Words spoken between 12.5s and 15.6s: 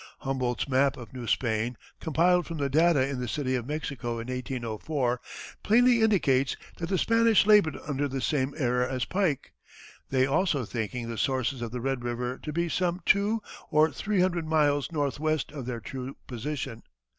be some two or three hundred miles northwest